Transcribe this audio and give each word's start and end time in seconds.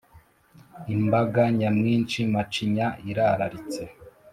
Imbaga 0.95 1.41
nyamwinshi 1.57 2.19
macinya 2.33 2.87
irararitse 3.09 3.81